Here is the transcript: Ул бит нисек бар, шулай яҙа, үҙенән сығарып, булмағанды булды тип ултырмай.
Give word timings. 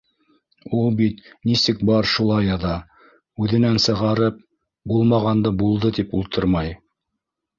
Ул 0.77 0.85
бит 0.99 1.19
нисек 1.49 1.83
бар, 1.89 2.07
шулай 2.13 2.47
яҙа, 2.47 2.71
үҙенән 3.47 3.77
сығарып, 3.85 4.41
булмағанды 4.93 5.55
булды 5.63 5.95
тип 5.99 6.19
ултырмай. 6.21 6.75